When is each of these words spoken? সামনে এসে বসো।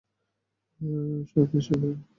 সামনে 0.71 1.57
এসে 1.57 1.73
বসো। 1.73 1.99